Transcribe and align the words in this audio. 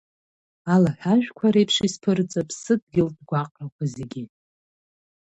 Алаҳәажәқәа 0.73 1.47
реиԥш 1.53 1.75
исԥырҵып 1.87 2.49
сыдгьылтә 2.61 3.21
гәаҟрақәа 3.29 3.85
зегьы. 3.93 4.23